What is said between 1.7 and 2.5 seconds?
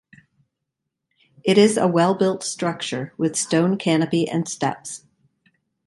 a well-built